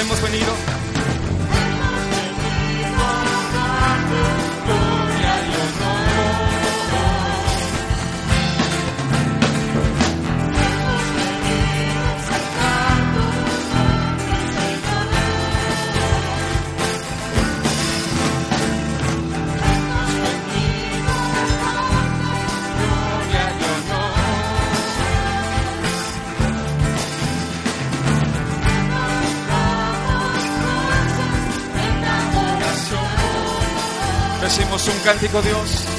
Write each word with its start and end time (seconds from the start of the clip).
hemos 0.00 0.20
venido. 0.22 0.77
cántico, 35.08 35.40
Dios. 35.40 35.97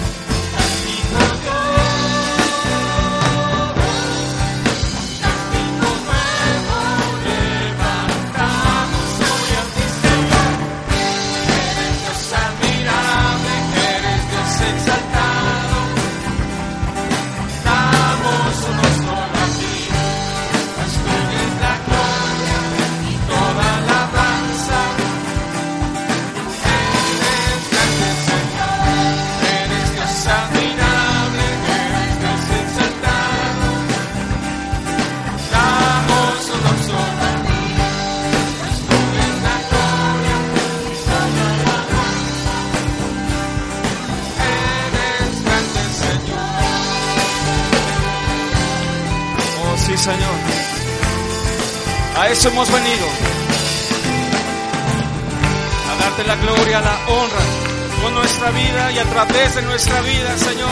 y 58.99 59.01
a 59.01 59.05
través 59.05 59.55
de 59.55 59.61
nuestra 59.61 60.01
vida, 60.01 60.37
Señor. 60.37 60.69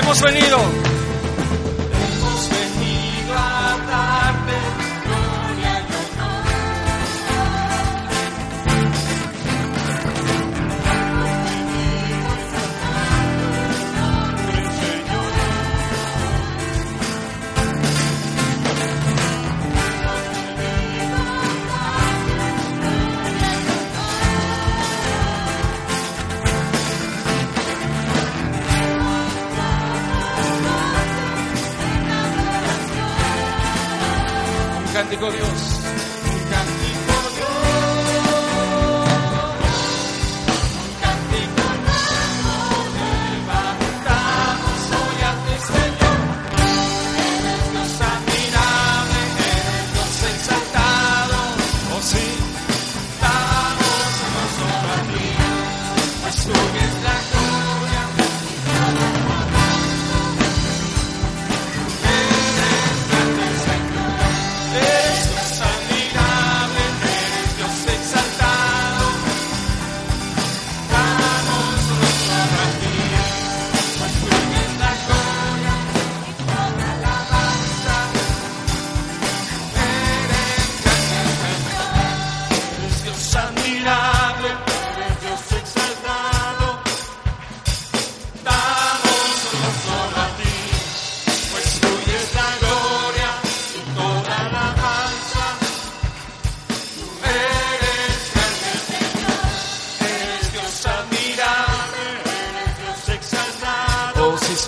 Hemos 0.00 0.20
venido 0.22 0.58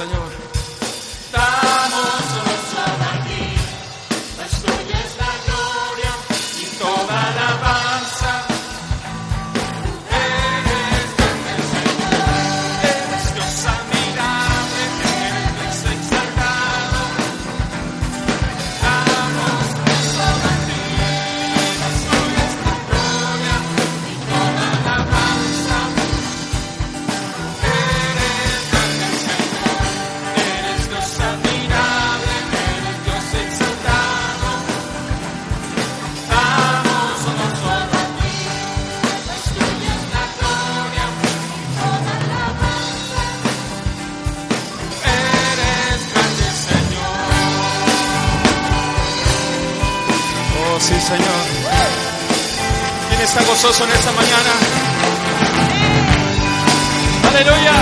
Señor. 0.02 0.31
poderoso 53.73 53.85
en 53.85 53.91
esta 53.91 54.13
mañana. 54.13 54.51
Aleluya. 57.29 57.73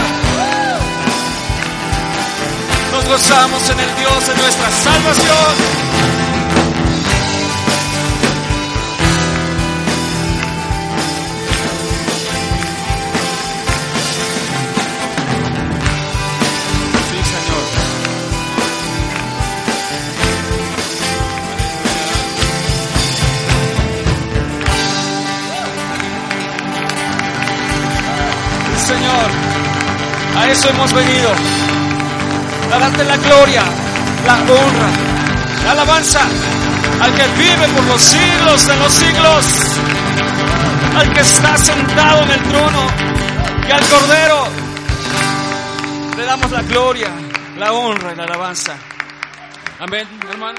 Nos 2.93 3.05
gozamos 3.07 3.71
en 3.71 3.81
el 3.81 3.97
Dios 3.97 4.27
de 4.27 4.37
nuestra 4.37 4.71
salvación. 4.71 5.80
Señor, 28.91 29.31
a 30.37 30.51
eso 30.51 30.69
hemos 30.69 30.93
venido. 30.93 31.31
A 32.75 32.79
darte 32.79 33.05
la 33.05 33.17
gloria, 33.17 33.63
la 34.27 34.35
honra, 34.35 34.91
la 35.65 35.71
alabanza 35.73 36.21
al 37.01 37.15
que 37.15 37.27
vive 37.39 37.69
por 37.69 37.85
los 37.85 38.01
siglos 38.01 38.67
de 38.67 38.77
los 38.77 38.93
siglos, 38.93 39.45
al 40.97 41.13
que 41.13 41.21
está 41.21 41.57
sentado 41.57 42.23
en 42.23 42.31
el 42.31 42.43
trono 42.43 42.87
y 43.69 43.71
al 43.71 43.87
Cordero. 43.87 44.49
Le 46.17 46.25
damos 46.25 46.51
la 46.51 46.63
gloria, 46.63 47.11
la 47.59 47.73
honra 47.73 48.13
y 48.13 48.17
la 48.17 48.25
alabanza. 48.25 48.75
Amén, 49.79 50.09
hermano. 50.31 50.59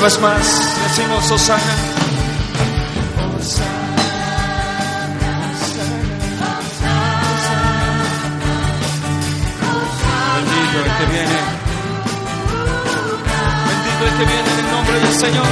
Una 0.00 0.08
vez 0.08 0.20
más 0.22 0.76
decimos 0.88 1.30
Osana. 1.30 1.60
Bendito 10.36 10.78
el 10.78 10.96
que 10.96 11.04
viene. 11.12 11.38
Bendito 13.68 14.04
el 14.06 14.12
que 14.16 14.24
viene 14.24 14.50
en 14.50 14.58
el 14.64 14.72
nombre 14.72 15.00
del 15.00 15.14
Señor. 15.14 15.49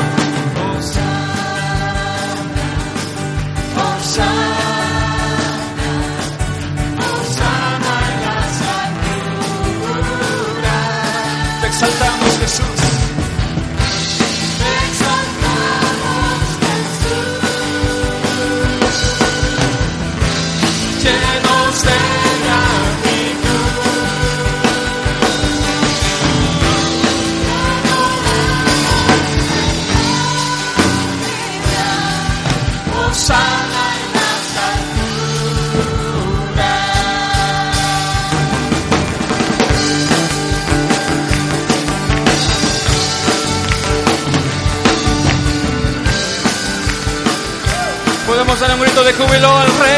De 49.08 49.14
júbilo 49.14 49.56
al 49.56 49.68
Rey. 49.78 49.97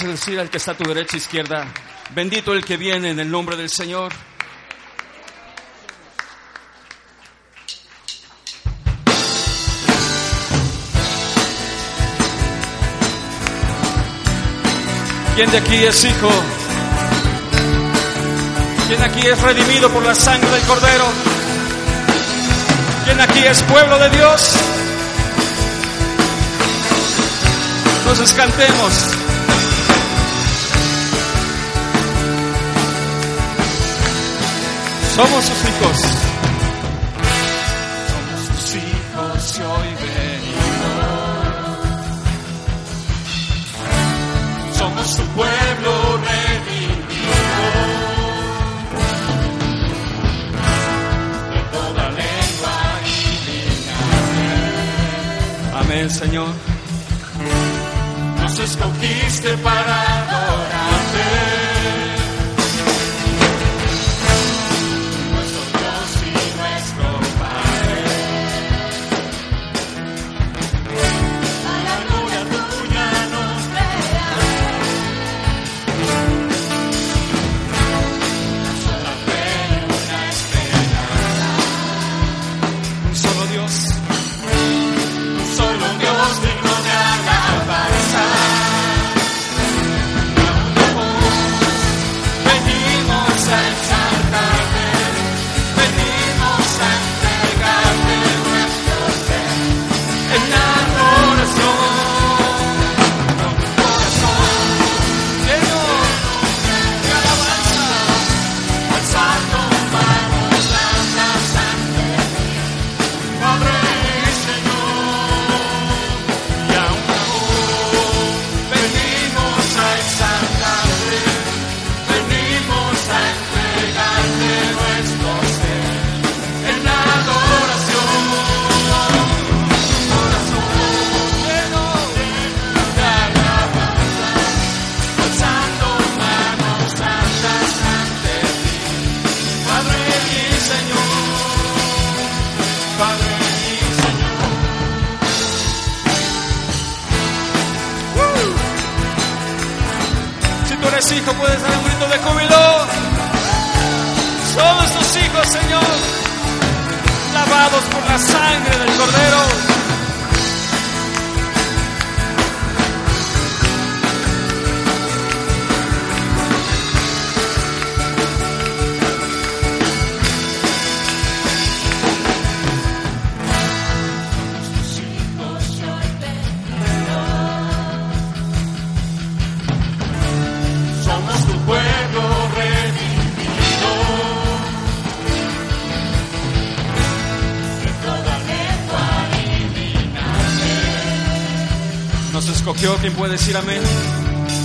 puedes 0.00 0.20
decir 0.20 0.40
al 0.40 0.48
que 0.48 0.56
está 0.56 0.72
a 0.72 0.76
tu 0.76 0.84
derecha 0.84 1.16
izquierda, 1.16 1.66
bendito 2.14 2.52
el 2.54 2.64
que 2.64 2.76
viene 2.76 3.10
en 3.10 3.20
el 3.20 3.30
nombre 3.30 3.56
del 3.56 3.68
Señor. 3.68 4.12
¿Quién 15.34 15.50
de 15.50 15.58
aquí 15.58 15.84
es 15.84 16.04
hijo? 16.04 16.30
¿Quién 18.88 19.02
aquí 19.02 19.26
es 19.26 19.40
redimido 19.42 19.90
por 19.90 20.02
la 20.02 20.14
sangre 20.14 20.50
del 20.50 20.62
Cordero? 20.62 21.04
¿Quién 23.04 23.20
aquí 23.20 23.40
es 23.40 23.62
pueblo 23.64 23.98
de 23.98 24.08
Dios? 24.10 24.52
Entonces 27.98 28.32
cantemos. 28.32 29.19
Somos 35.20 35.44
sus 35.44 35.60
hijos. 35.68 35.96
Somos 38.08 38.40
sus 38.46 38.74
hijos 38.76 39.58
y 39.58 39.60
hoy 39.60 39.88
venimos. 40.00 40.78
Somos 44.78 45.06
su 45.10 45.22
pueblo 45.36 45.92
redimido. 46.24 47.34
Amén, 55.74 56.08
Señor. 56.08 56.48
Nos 58.40 58.58
escogiste 58.58 59.58
para 59.58 60.02
adorarte. 60.22 61.59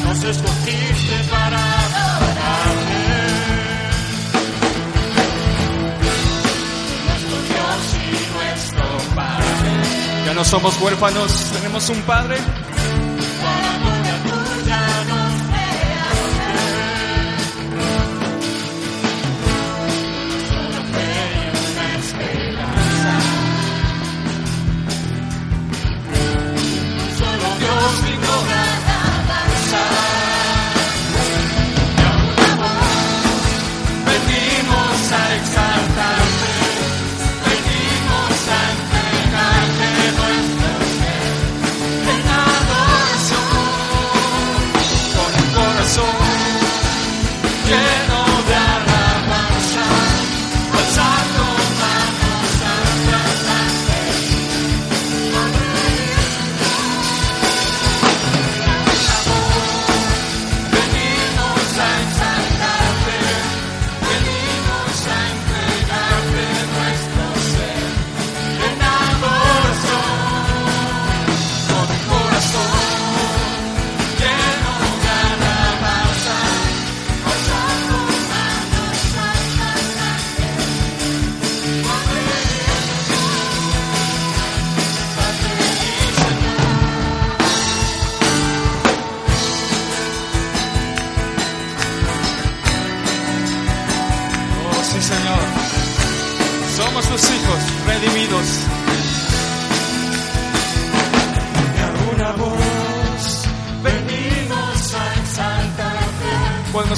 Nos 0.03 0.23
escogiste 0.23 1.15
para 1.31 1.57
Nuestro 7.05 7.37
Dios 7.49 7.95
y 7.95 8.33
nuestro 8.37 9.15
Padre. 9.15 10.25
Ya 10.27 10.33
no 10.35 10.45
somos 10.45 10.79
huérfanos, 10.79 11.51
tenemos 11.53 11.89
un 11.89 12.01
Padre. 12.03 12.37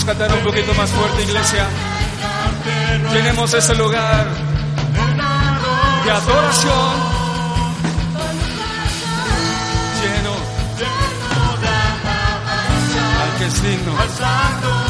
cantar 0.04 0.32
un 0.32 0.40
poquito 0.40 0.74
más 0.74 0.90
fuerte, 0.90 1.24
iglesia. 1.24 1.66
Tenemos 3.12 3.54
ese 3.54 3.76
lugar 3.76 4.28
de 6.06 6.12
adoración. 6.12 7.18
Lleno, 10.02 10.34
lleno 10.78 11.58
de. 11.62 11.68
Al 13.24 13.38
que 13.38 13.46
es 13.46 13.62
digno. 13.64 14.87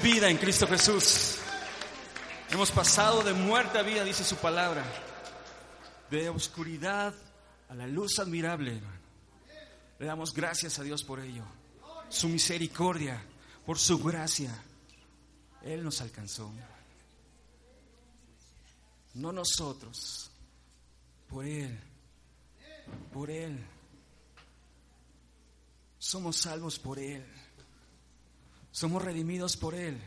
vida 0.00 0.30
en 0.30 0.36
Cristo 0.38 0.66
Jesús. 0.66 1.38
Hemos 2.50 2.70
pasado 2.70 3.22
de 3.22 3.32
muerte 3.32 3.78
a 3.78 3.82
vida, 3.82 4.04
dice 4.04 4.24
su 4.24 4.36
palabra. 4.36 4.84
De 6.10 6.28
oscuridad 6.28 7.14
a 7.68 7.74
la 7.74 7.86
luz 7.86 8.18
admirable. 8.18 8.80
Le 9.98 10.06
damos 10.06 10.32
gracias 10.32 10.78
a 10.78 10.82
Dios 10.82 11.02
por 11.02 11.20
ello. 11.20 11.44
Su 12.08 12.28
misericordia, 12.28 13.22
por 13.66 13.78
su 13.78 13.98
gracia. 13.98 14.52
Él 15.62 15.82
nos 15.82 16.00
alcanzó. 16.00 16.52
No 19.14 19.32
nosotros, 19.32 20.30
por 21.28 21.44
Él. 21.44 21.78
Por 23.12 23.30
Él. 23.30 23.58
Somos 25.98 26.36
salvos 26.36 26.78
por 26.78 26.98
Él. 26.98 27.24
Somos 28.72 29.02
redimidos 29.02 29.56
por 29.58 29.74
Él. 29.74 30.00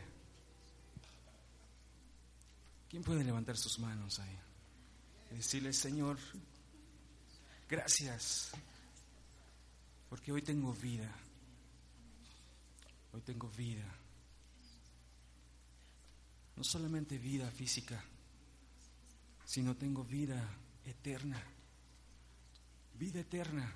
¿Quién 2.90 3.04
puede 3.04 3.22
levantar 3.22 3.56
sus 3.56 3.78
manos 3.78 4.18
ahí? 4.18 4.38
Y 5.30 5.36
decirle, 5.36 5.72
Señor, 5.72 6.18
gracias, 7.68 8.50
porque 10.10 10.32
hoy 10.32 10.42
tengo 10.42 10.72
vida. 10.72 11.14
Hoy 13.12 13.20
tengo 13.20 13.48
vida. 13.50 13.84
No 16.56 16.64
solamente 16.64 17.18
vida 17.18 17.48
física, 17.50 18.02
sino 19.44 19.76
tengo 19.76 20.04
vida 20.04 20.42
eterna. 20.84 21.40
Vida 22.98 23.20
eterna. 23.20 23.72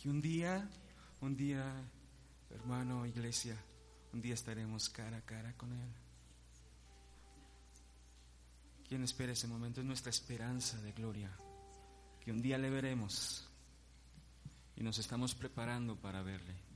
Que 0.00 0.10
un 0.10 0.20
día, 0.20 0.68
un 1.20 1.36
día 1.36 1.72
Hermano, 2.54 3.06
iglesia, 3.06 3.56
un 4.12 4.20
día 4.20 4.34
estaremos 4.34 4.88
cara 4.88 5.18
a 5.18 5.22
cara 5.22 5.56
con 5.56 5.72
Él. 5.72 5.88
¿Quién 8.88 9.04
espera 9.04 9.32
ese 9.32 9.48
momento? 9.48 9.80
Es 9.80 9.86
nuestra 9.86 10.10
esperanza 10.10 10.80
de 10.82 10.92
gloria, 10.92 11.30
que 12.20 12.30
un 12.30 12.42
día 12.42 12.58
le 12.58 12.68
veremos 12.68 13.48
y 14.76 14.82
nos 14.82 14.98
estamos 14.98 15.34
preparando 15.34 15.96
para 15.96 16.22
verle. 16.22 16.71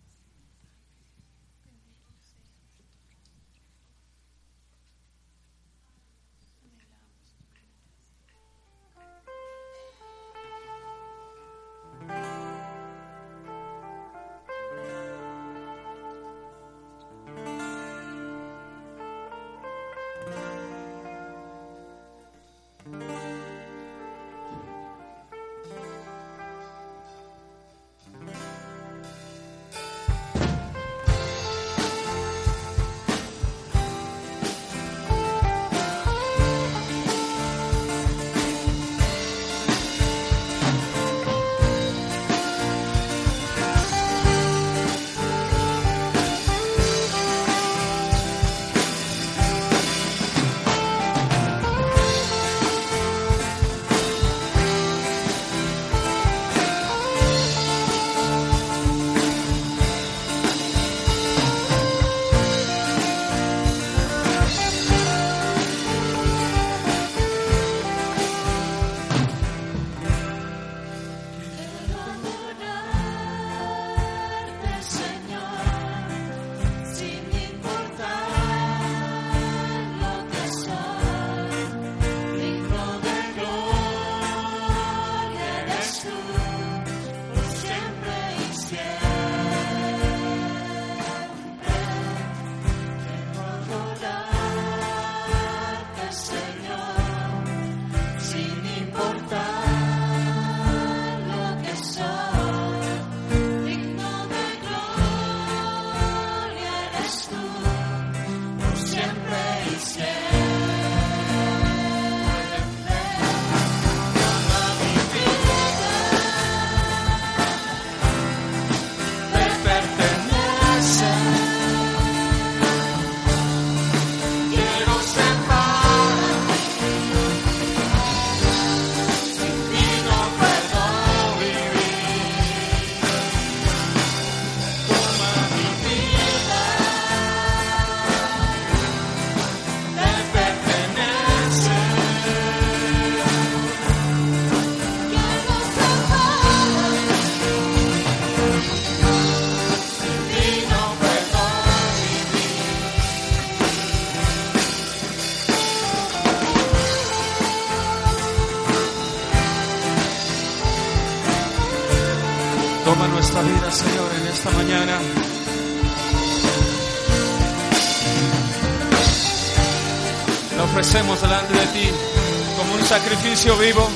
sacrificio 173.27 173.57
vivo. 173.59 173.89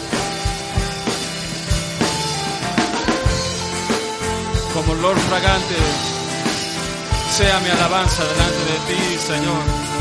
Como 4.75 4.93
olor 4.93 5.17
fragante, 5.19 5.77
sea 7.31 7.61
mi 7.61 7.71
alabanza 7.71 8.25
delante 8.25 8.65
de 8.73 8.79
ti, 8.89 9.19
Señor. 9.19 10.00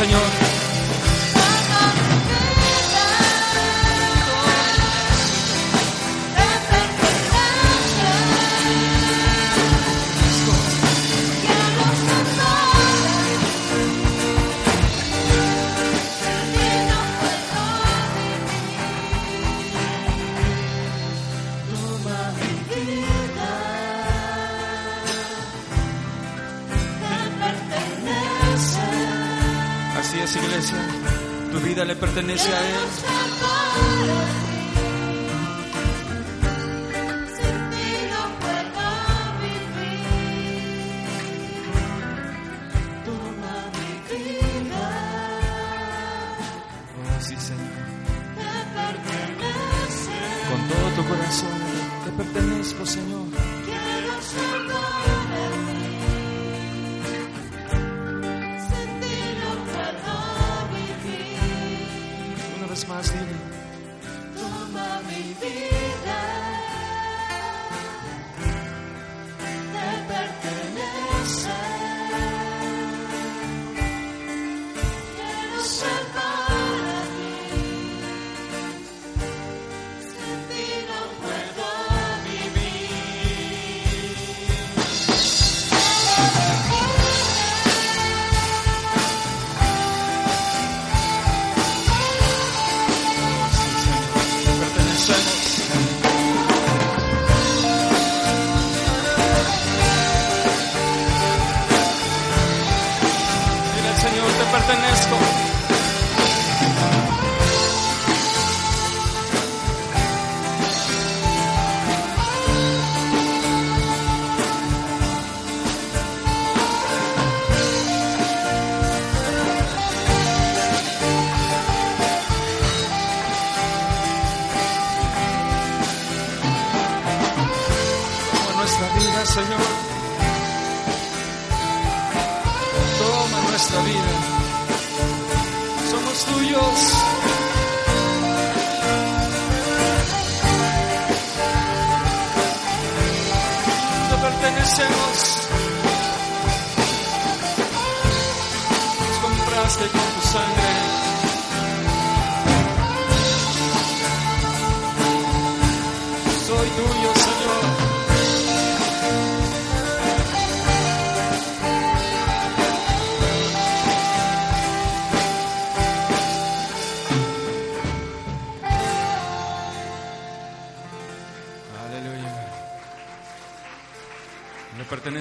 Señor. 0.00 0.49
pertenece 32.20 32.52
a 32.52 33.09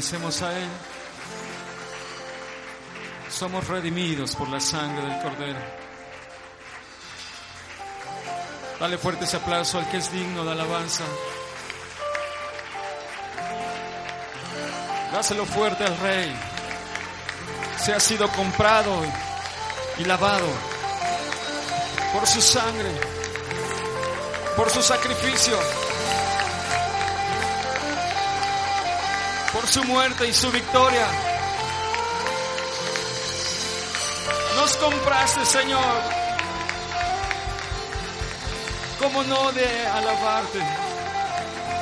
pertenecemos 0.10 0.41
a 0.41 0.57
Él. 0.57 0.70
Somos 3.30 3.68
redimidos 3.68 4.36
por 4.36 4.49
la 4.49 4.60
sangre 4.60 5.05
del 5.05 5.22
Cordero. 5.22 5.60
Dale 8.80 8.97
fuerte 8.97 9.26
ese 9.26 9.38
aplauso 9.38 9.78
al 9.78 9.89
que 9.89 9.97
es 9.97 10.12
digno 10.12 10.43
de 10.45 10.51
alabanza. 10.51 11.03
Dáselo 15.14 15.45
fuerte 15.45 15.84
al 15.84 15.97
Rey. 15.99 16.36
Se 17.78 17.93
ha 17.93 17.99
sido 17.99 18.28
comprado 18.30 19.01
y 19.97 20.05
lavado 20.05 20.47
por 22.14 22.26
su 22.26 22.41
sangre, 22.41 22.91
por 24.55 24.70
su 24.70 24.82
sacrificio, 24.82 25.57
su 29.70 29.84
muerte 29.84 30.28
y 30.28 30.34
su 30.34 30.49
victoria. 30.51 31.05
Nos 34.55 34.76
compraste, 34.78 35.45
Señor. 35.45 36.01
¿Cómo 38.99 39.24
no 39.24 39.51
de 39.51 39.88
alabarte? 39.88 40.59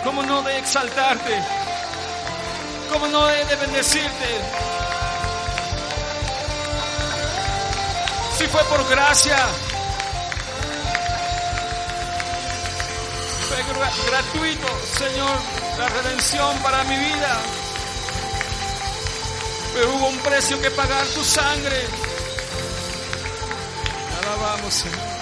¿Cómo 0.04 0.22
no 0.24 0.42
de 0.44 0.58
exaltarte? 0.60 1.42
¿Cómo 2.92 3.08
no 3.08 3.26
de 3.26 3.56
bendecirte? 3.56 4.28
Si 8.38 8.46
fue 8.48 8.64
por 8.66 8.88
gracia, 8.88 9.38
fue 13.48 13.58
gra- 13.58 14.06
gratuito, 14.12 14.68
Señor, 14.98 15.38
la 15.80 15.88
redención 15.90 16.58
para 16.60 16.84
mi 16.84 16.98
vida. 16.98 17.38
Hubo 19.86 20.08
un 20.08 20.18
precio 20.20 20.60
que 20.62 20.72
pagar 20.72 21.06
tu 21.08 21.24
sangre. 21.24 21.86
Alabamos, 24.22 24.74
Señor. 24.74 25.17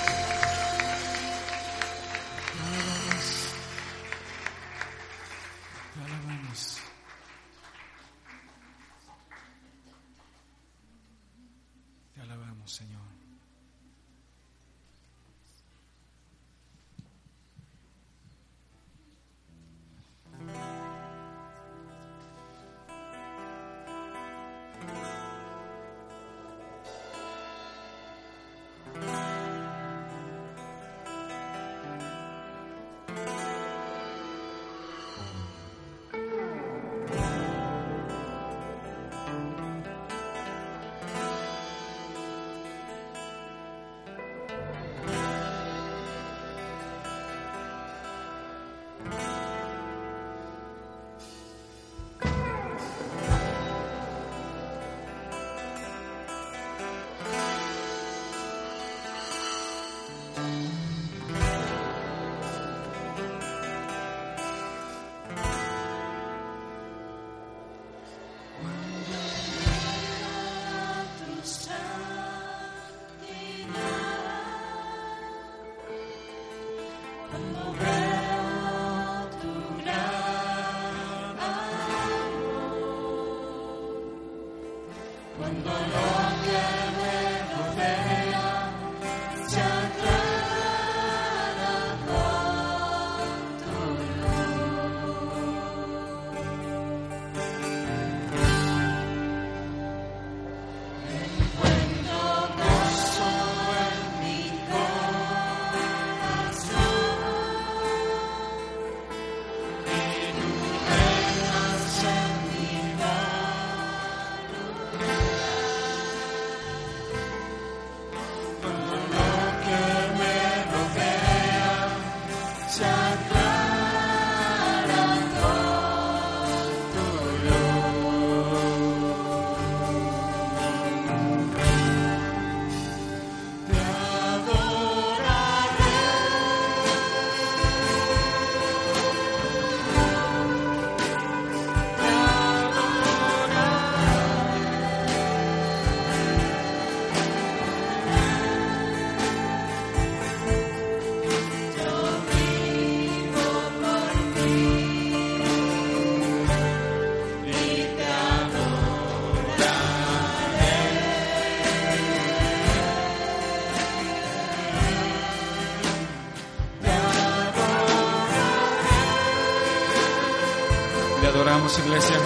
Adoramos, 171.66 171.80
iglesia. 171.80 172.25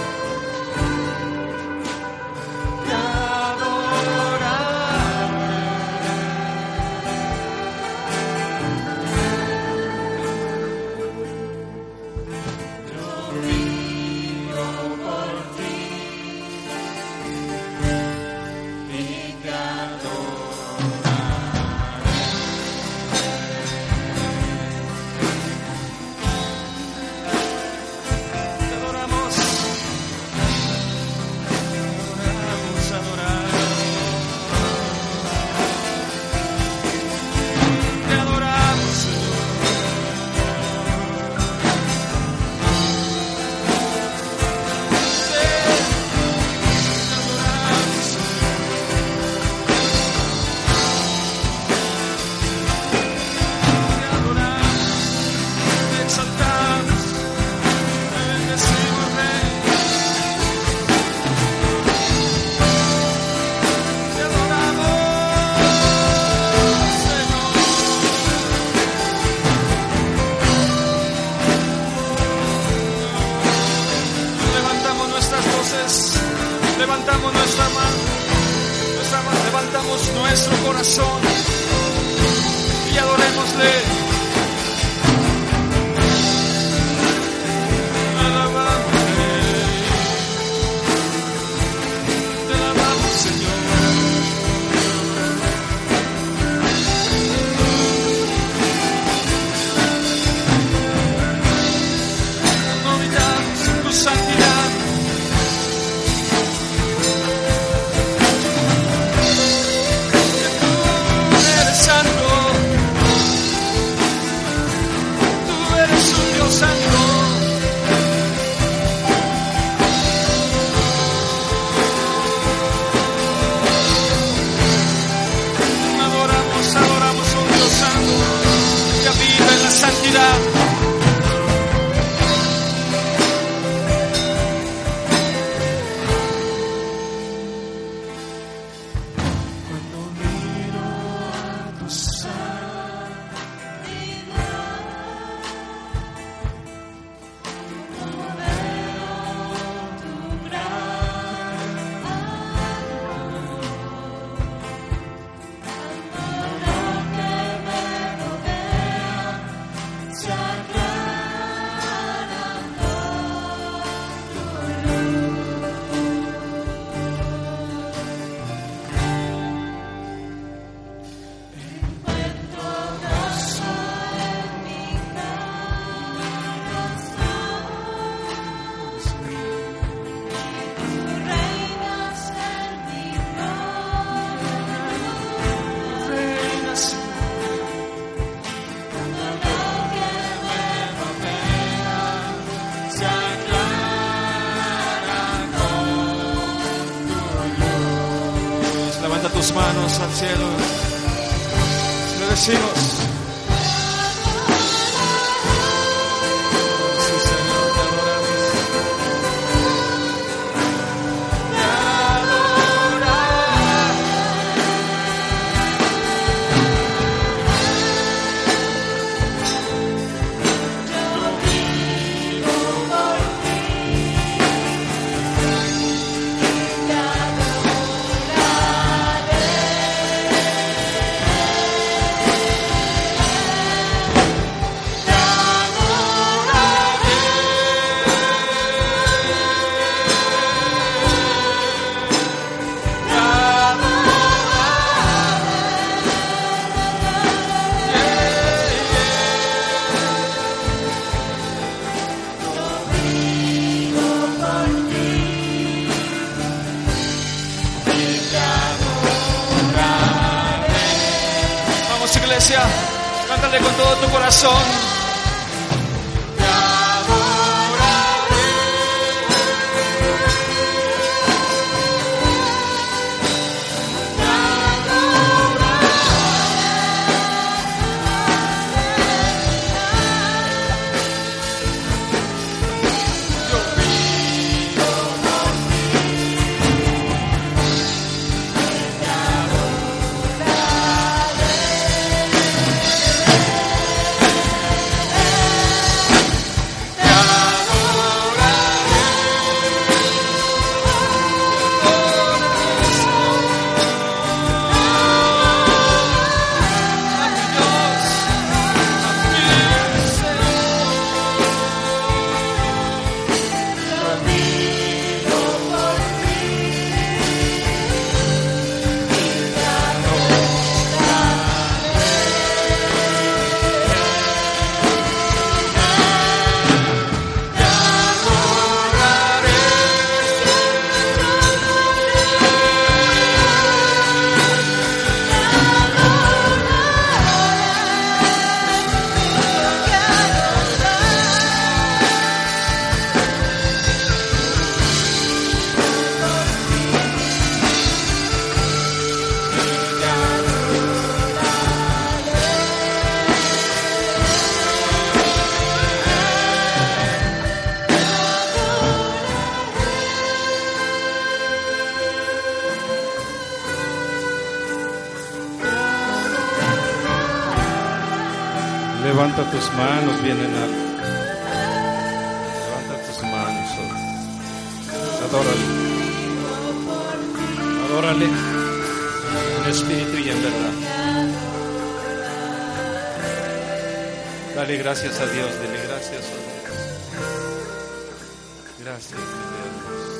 Gracias 388.80 389.19
Dios. 389.19 390.19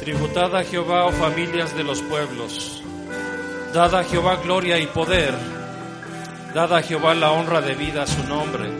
Tributad 0.00 0.56
a 0.56 0.64
Jehová, 0.64 1.04
oh 1.04 1.12
familias 1.12 1.76
de 1.76 1.84
los 1.84 2.00
pueblos. 2.00 2.82
Dad 3.74 3.94
a 3.94 4.04
Jehová 4.04 4.36
gloria 4.42 4.78
y 4.78 4.86
poder. 4.86 5.34
Dad 6.54 6.72
a 6.74 6.82
Jehová 6.82 7.14
la 7.14 7.32
honra 7.32 7.60
debida 7.60 8.04
a 8.04 8.06
su 8.06 8.24
nombre. 8.24 8.70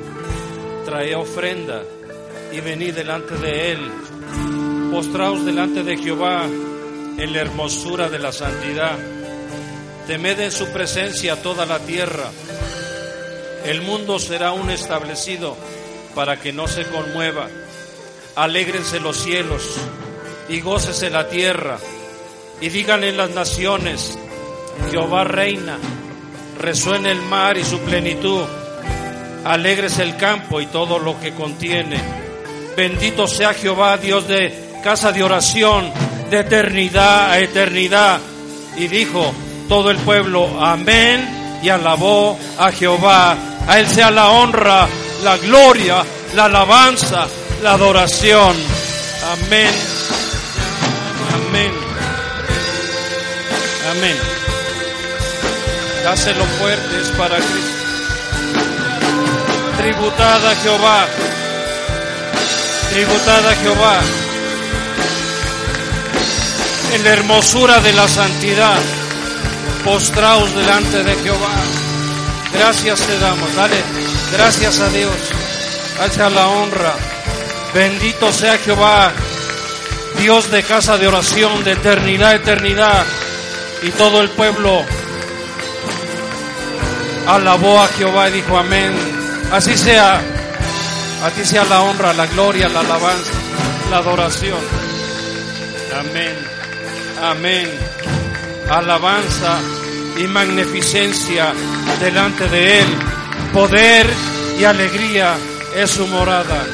Trae 0.86 1.14
ofrenda 1.14 1.82
y 2.52 2.60
venid 2.60 2.94
delante 2.94 3.34
de 3.36 3.72
él. 3.72 3.92
Postraos 4.90 5.44
delante 5.44 5.82
de 5.82 5.98
Jehová 5.98 6.44
en 6.44 7.32
la 7.32 7.40
hermosura 7.40 8.08
de 8.08 8.18
la 8.18 8.32
santidad. 8.32 8.98
Temed 10.06 10.40
en 10.40 10.50
su 10.50 10.72
presencia 10.72 11.40
toda 11.42 11.66
la 11.66 11.80
tierra. 11.80 12.30
El 13.64 13.82
mundo 13.82 14.18
será 14.18 14.48
aún 14.48 14.70
establecido 14.70 15.56
para 16.14 16.38
que 16.38 16.52
no 16.52 16.66
se 16.66 16.84
conmueva. 16.84 17.48
Alégrense 18.36 19.00
los 19.00 19.18
cielos 19.18 19.76
y 20.48 20.60
gócese 20.60 21.10
la 21.10 21.28
tierra. 21.28 21.78
Y 22.60 22.68
digan 22.68 23.04
en 23.04 23.16
las 23.16 23.30
naciones, 23.30 24.18
Jehová 24.90 25.24
reina. 25.24 25.78
Resuene 26.58 27.10
el 27.10 27.22
mar 27.22 27.56
y 27.56 27.64
su 27.64 27.78
plenitud. 27.80 28.44
Alégrese 29.44 30.02
el 30.02 30.16
campo 30.16 30.60
y 30.60 30.66
todo 30.66 30.98
lo 30.98 31.18
que 31.20 31.32
contiene. 31.32 31.98
Bendito 32.76 33.26
sea 33.26 33.54
Jehová, 33.54 33.96
Dios 33.96 34.28
de 34.28 34.70
casa 34.82 35.12
de 35.12 35.22
oración, 35.22 35.90
de 36.30 36.40
eternidad 36.40 37.30
a 37.30 37.38
eternidad. 37.38 38.20
Y 38.76 38.88
dijo 38.88 39.32
todo 39.68 39.90
el 39.90 39.96
pueblo, 39.98 40.48
amén, 40.62 41.60
y 41.62 41.68
alabó 41.68 42.38
a 42.58 42.72
Jehová. 42.72 43.36
A 43.70 43.78
él 43.78 43.88
sea 43.88 44.10
la 44.10 44.30
honra, 44.30 44.88
la 45.22 45.36
gloria, 45.36 46.04
la 46.34 46.46
alabanza, 46.46 47.28
la 47.62 47.74
adoración. 47.74 48.56
Amén. 49.30 49.70
Amén. 51.34 51.72
Amén. 53.92 54.16
Dáselo 56.02 56.44
fuerte, 56.58 57.00
es 57.00 57.08
para 57.10 57.36
Cristo. 57.36 57.80
Tributad 59.76 60.46
a 60.48 60.56
Jehová. 60.56 61.06
Tributad 62.92 63.48
a 63.50 63.54
Jehová. 63.54 64.00
En 66.92 67.04
la 67.04 67.10
hermosura 67.10 67.78
de 67.78 67.92
la 67.92 68.08
santidad. 68.08 68.80
Postraos 69.84 70.52
delante 70.56 71.04
de 71.04 71.14
Jehová. 71.22 71.89
Gracias 72.52 73.00
te 73.00 73.18
damos. 73.18 73.54
Dale. 73.54 73.76
Gracias 74.32 74.80
a 74.80 74.88
Dios. 74.88 75.14
Hacia 76.00 76.30
la 76.30 76.48
honra. 76.48 76.94
Bendito 77.74 78.32
sea 78.32 78.58
Jehová. 78.58 79.12
Dios 80.18 80.50
de 80.50 80.62
casa 80.62 80.98
de 80.98 81.06
oración, 81.08 81.64
de 81.64 81.72
eternidad 81.72 82.34
eternidad. 82.34 83.04
Y 83.82 83.90
todo 83.90 84.20
el 84.20 84.28
pueblo 84.30 84.84
alabó 87.26 87.80
a 87.80 87.88
Jehová 87.88 88.28
y 88.28 88.32
dijo 88.32 88.58
amén. 88.58 88.92
Así 89.52 89.76
sea. 89.76 90.20
A 91.22 91.30
ti 91.30 91.44
sea 91.44 91.64
la 91.64 91.82
honra, 91.82 92.14
la 92.14 92.26
gloria, 92.26 92.68
la 92.68 92.80
alabanza, 92.80 93.32
la 93.90 93.98
adoración. 93.98 94.58
Amén. 95.98 96.34
Amén. 97.22 97.70
Alabanza 98.70 99.58
y 100.16 100.26
magnificencia 100.26 101.52
delante 102.00 102.48
de 102.48 102.80
Él. 102.80 102.86
Poder 103.52 104.06
y 104.58 104.64
alegría 104.64 105.36
es 105.74 105.90
su 105.90 106.06
morada. 106.08 106.64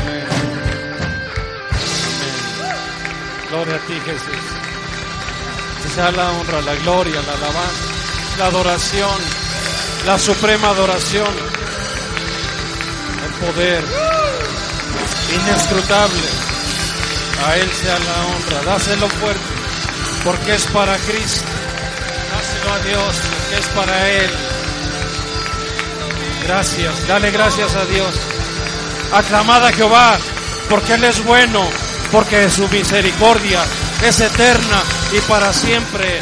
Amén. 0.00 0.26
Amén. 0.30 0.76
Gloria 3.50 3.76
a 3.76 3.78
ti, 3.80 3.94
Jesús. 4.04 4.56
Sea 5.94 6.10
la 6.10 6.30
honra, 6.30 6.60
la 6.62 6.74
gloria, 6.76 7.22
la 7.22 7.32
alabanza, 7.32 7.84
la 8.38 8.46
adoración, 8.46 9.18
la 10.04 10.18
suprema 10.18 10.70
adoración, 10.70 11.28
el 13.24 13.46
poder 13.46 13.84
inescrutable. 15.32 16.28
A 17.46 17.56
Él 17.56 17.70
sea 17.72 17.98
la 17.98 18.26
honra. 18.26 18.72
Dáselo 18.72 19.08
fuerte, 19.08 19.40
porque 20.24 20.54
es 20.54 20.66
para 20.66 20.96
Cristo. 20.98 21.46
Dáselo 22.32 22.72
a 22.74 22.78
Dios, 22.80 23.16
porque 23.16 23.58
es 23.58 23.66
para 23.68 24.10
Él. 24.10 24.30
Gracias, 26.46 27.08
dale 27.08 27.32
gracias 27.32 27.74
a 27.74 27.84
Dios. 27.86 28.14
Aclamad 29.12 29.66
a 29.66 29.72
Jehová, 29.72 30.16
porque 30.70 30.94
Él 30.94 31.02
es 31.02 31.24
bueno, 31.24 31.68
porque 32.12 32.48
su 32.50 32.68
misericordia 32.68 33.64
es 34.04 34.20
eterna 34.20 34.82
y 35.12 35.20
para 35.22 35.52
siempre 35.52 36.20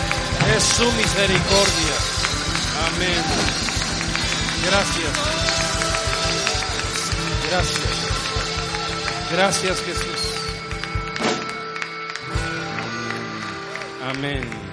es 0.57 0.63
su 0.63 0.91
misericordia. 0.93 1.95
Amén. 2.87 3.23
Gracias. 4.65 5.13
Gracias. 7.51 8.05
Gracias 9.31 9.83
Jesús. 9.83 10.35
Amén. 14.09 14.64